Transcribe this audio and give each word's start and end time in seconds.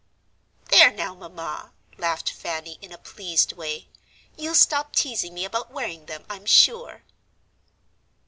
"There, 0.69 0.89
now, 0.91 1.13
Mamma," 1.13 1.73
laughed 1.95 2.31
Fanny, 2.31 2.79
in 2.81 2.91
a 2.91 2.97
pleased 2.97 3.53
way; 3.53 3.87
"you'll 4.35 4.55
stop 4.55 4.95
teasing 4.95 5.35
me 5.35 5.45
about 5.45 5.69
wearing 5.69 6.07
them, 6.07 6.25
I'm 6.27 6.47
sure." 6.47 7.03